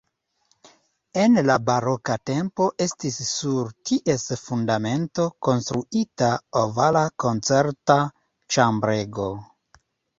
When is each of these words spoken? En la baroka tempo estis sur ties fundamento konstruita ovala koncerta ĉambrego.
En 1.23 1.35
la 1.49 1.57
baroka 1.67 2.15
tempo 2.29 2.67
estis 2.87 3.21
sur 3.33 3.71
ties 3.91 4.27
fundamento 4.47 5.29
konstruita 5.51 6.35
ovala 6.67 7.09
koncerta 7.27 8.03
ĉambrego. 8.59 9.33